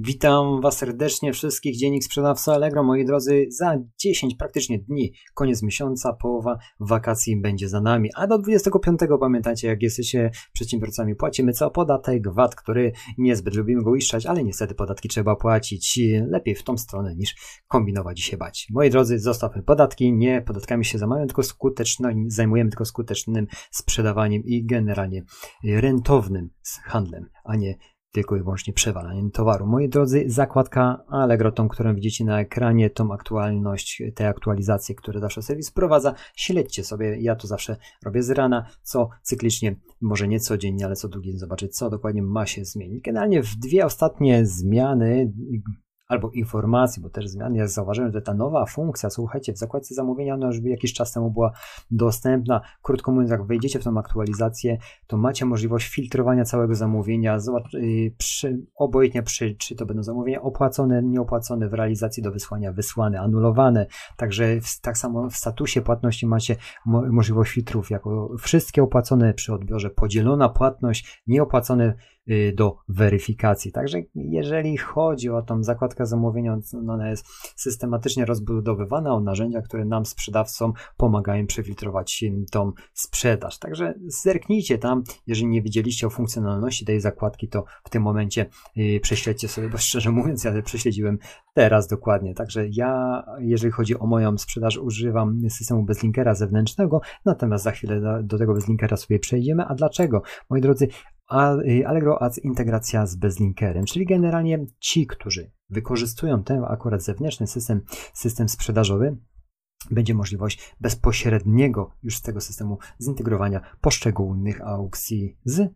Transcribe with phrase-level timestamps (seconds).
[0.00, 6.12] Witam Was serdecznie wszystkich, dziennik sprzedawca Allegro, moi drodzy, za 10 praktycznie dni, koniec miesiąca,
[6.12, 12.34] połowa wakacji będzie za nami, a do 25 pamiętajcie, jak jesteście przedsiębiorcami, płacimy co podatek
[12.34, 17.14] VAT, który niezbyt lubimy go uiszczać, ale niestety podatki trzeba płacić lepiej w tą stronę
[17.16, 17.34] niż
[17.68, 18.66] kombinować i się bać.
[18.70, 24.66] Moi drodzy, zostawmy podatki, nie podatkami się zamawiamy, tylko skuteczno, zajmujemy tylko skutecznym sprzedawaniem i
[24.66, 25.24] generalnie
[25.64, 26.50] rentownym
[26.84, 27.74] handlem, a nie
[28.12, 29.66] tylko i wyłącznie przewalaniem towaru.
[29.66, 35.42] Moi drodzy, zakładka Allegro, tą, którą widzicie na ekranie, tą aktualność, te aktualizacje, które zawsze
[35.42, 40.84] serwis wprowadza, śledźcie sobie, ja to zawsze robię z rana, co cyklicznie, może nie codziennie,
[40.84, 43.02] ale co drugi zobaczyć, co dokładnie ma się zmienić.
[43.02, 45.32] Generalnie w dwie ostatnie zmiany
[46.08, 50.34] albo informacji, bo też zmiany, ja zauważyłem, że ta nowa funkcja, słuchajcie, w zakładce zamówienia,
[50.34, 51.52] ona już jakiś czas temu była
[51.90, 52.60] dostępna.
[52.82, 58.10] Krótko mówiąc, jak wejdziecie w tą aktualizację, to macie możliwość filtrowania całego zamówienia, zobacz, yy,
[58.18, 63.86] przy, obojętnie przy, czy to będą zamówienia opłacone, nieopłacone w realizacji do wysłania, wysłane, anulowane.
[64.16, 69.54] Także w, tak samo w statusie płatności macie mo możliwość filtrów, jako wszystkie opłacone przy
[69.54, 71.94] odbiorze, podzielona płatność, nieopłacone
[72.30, 73.72] Y, do weryfikacji.
[73.72, 80.06] Także jeżeli chodzi o tą zakładkę zamówienia, ona jest systematycznie rozbudowywana o narzędzia, które nam
[80.06, 83.58] sprzedawcom pomagają przefiltrować tą sprzedaż.
[83.58, 89.00] Także zerknijcie tam, jeżeli nie widzieliście o funkcjonalności tej zakładki, to w tym momencie y,
[89.02, 91.18] prześledźcie sobie, bo szczerze mówiąc, ja prześledziłem
[91.54, 92.34] teraz dokładnie.
[92.34, 98.22] Także ja, jeżeli chodzi o moją sprzedaż, używam systemu bezlinkera zewnętrznego, natomiast za chwilę do,
[98.22, 99.64] do tego bezlinkera sobie przejdziemy.
[99.64, 100.22] A dlaczego?
[100.50, 100.88] Moi drodzy,
[101.66, 107.80] Y, Allegro Ads integracja z bezlinkerem, czyli generalnie ci, którzy wykorzystują ten akurat zewnętrzny system,
[108.14, 109.16] system sprzedażowy,
[109.90, 115.72] będzie możliwość bezpośredniego już z tego systemu zintegrowania poszczególnych aukcji z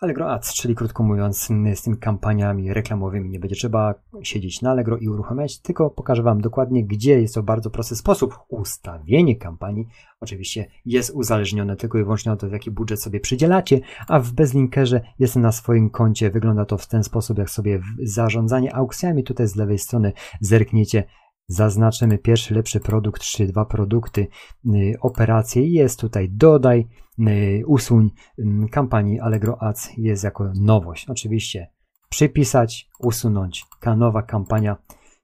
[0.00, 4.96] Allegro Ads, czyli krótko mówiąc, z tymi kampaniami reklamowymi nie będzie trzeba siedzieć na Allegro
[4.96, 8.38] i uruchamiać, tylko pokażę Wam dokładnie, gdzie jest to bardzo prosty sposób.
[8.48, 9.86] Ustawienie kampanii
[10.20, 15.00] oczywiście jest uzależnione tylko i wyłącznie od tego, jaki budżet sobie przydzielacie, a w Bezlinkerze
[15.18, 16.30] jest na swoim koncie.
[16.30, 19.24] Wygląda to w ten sposób, jak sobie zarządzanie aukcjami.
[19.24, 21.04] Tutaj z lewej strony zerkniecie
[21.48, 24.26] zaznaczymy pierwszy lepszy produkt, czy dwa produkty,
[24.66, 26.86] y, operacje jest tutaj dodaj,
[27.18, 31.08] y, usuń y, kampanii Allegro Ads jest jako nowość.
[31.08, 31.70] Oczywiście
[32.08, 33.64] przypisać, usunąć,
[33.96, 34.76] nowa kampania,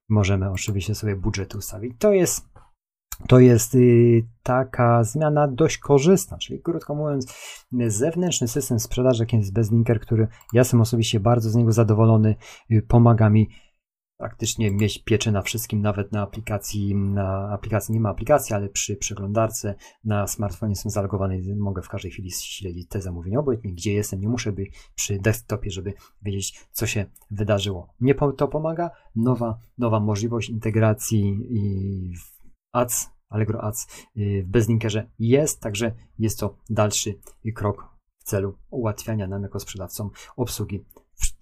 [0.09, 1.93] możemy oczywiście sobie budżet ustawić.
[1.99, 2.55] To jest
[3.29, 3.77] to jest
[4.43, 7.35] taka zmiana dość korzystna, czyli krótko mówiąc,
[7.87, 12.35] zewnętrzny system sprzedaży, jakim jest Bezlinker, który ja jestem osobiście bardzo z niego zadowolony,
[12.89, 13.49] pomaga mi
[14.17, 18.97] praktycznie mieć pieczę na wszystkim, nawet na aplikacji, na aplikacji nie ma aplikacji, ale przy
[18.97, 24.21] przeglądarce na smartfonie jestem zalogowany, mogę w każdej chwili śledzić te zamówienia, obojętnie gdzie jestem,
[24.21, 27.95] nie muszę być przy desktopie, żeby wiedzieć, co się wydarzyło.
[28.01, 31.39] Mnie to pomaga, nowa, nowa możliwość integracji
[32.19, 33.87] w Ads, Allegro Ads
[34.17, 37.15] y, w Bezlinkerze jest, także jest to dalszy
[37.55, 40.85] krok w celu ułatwiania nam jako sprzedawcom obsługi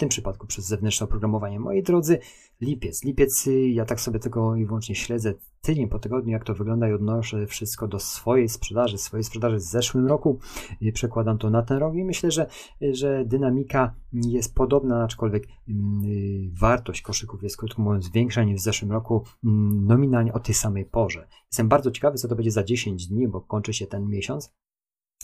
[0.03, 1.61] tym przypadku przez zewnętrzne oprogramowanie.
[1.61, 2.19] Moi drodzy,
[2.61, 3.05] lipiec.
[3.05, 6.89] Lipiec, y, ja tak sobie tylko i wyłącznie śledzę tydzień po tygodniu, jak to wygląda
[6.89, 10.39] i odnoszę wszystko do swojej sprzedaży, swojej sprzedaży z zeszłym roku.
[10.83, 12.47] Y, przekładam to na ten rok i myślę, że,
[12.81, 18.65] że dynamika jest podobna, aczkolwiek mm, y, wartość koszyków jest, krótko mówiąc, większa niż w
[18.65, 21.29] zeszłym roku, mm, nominalnie o tej samej porze.
[21.53, 24.55] Jestem bardzo ciekawy, co to będzie za 10 dni, bo kończy się ten miesiąc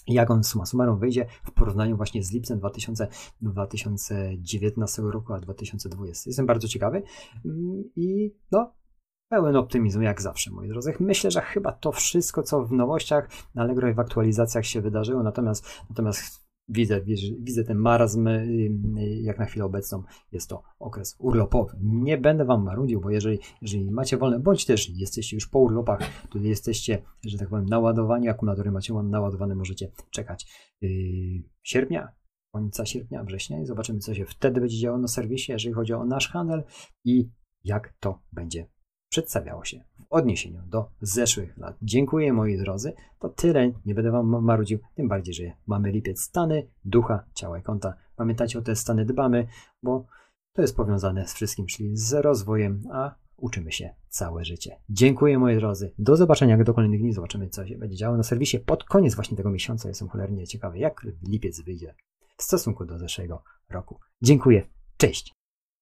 [0.07, 3.09] jak on suma summarum wyjdzie w porównaniu właśnie z lipcem 2000,
[3.41, 6.31] 2019 roku a 2020.
[6.31, 7.03] Jestem bardzo ciekawy
[7.45, 8.75] mm, i no,
[9.29, 10.95] pełen optymizmu jak zawsze, moi drodzy.
[11.01, 15.23] Myślę, że chyba to wszystko, co w nowościach na Allegro i w aktualizacjach się wydarzyło,
[15.23, 17.01] natomiast, natomiast widzę,
[17.41, 20.03] widzę ten marazm, y, y, jak na chwilę obecną
[20.33, 21.77] jest to okres urlopowy.
[21.83, 26.01] Nie będę Wam marudził, bo jeżeli, jeżeli macie wolne, bądź też jesteście już po urlopach,
[26.31, 30.47] to jesteście, że tak powiem, naładowani, akumulatory macie naładowane, możecie czekać
[30.81, 30.89] yy,
[31.63, 32.09] sierpnia,
[32.53, 36.05] końca sierpnia, września i zobaczymy, co się wtedy będzie działo na serwisie, jeżeli chodzi o
[36.05, 36.65] nasz handel
[37.05, 37.31] i
[37.65, 38.67] jak to będzie
[39.09, 41.77] przedstawiało się w odniesieniu do zeszłych lat.
[41.83, 42.93] Dziękuję moi drodzy.
[43.19, 47.63] To tyle, nie będę wam marudził, tym bardziej, że mamy lipiec stany, ducha, ciała i
[47.63, 47.95] konta.
[48.17, 49.47] Pamiętajcie o te stany dbamy,
[49.83, 50.07] bo
[50.53, 54.77] to jest powiązane z wszystkim, czyli z rozwojem, a uczymy się całe życie.
[54.89, 55.93] Dziękuję moi drodzy.
[55.99, 57.13] Do zobaczenia do kolejnych dni.
[57.13, 59.89] Zobaczymy, co się będzie działo na serwisie pod koniec właśnie tego miesiąca.
[59.89, 61.95] Jestem cholernie ciekawy, jak lipiec wyjdzie
[62.37, 64.01] w stosunku do zeszłego roku.
[64.23, 64.67] Dziękuję.
[64.97, 65.38] Cześć.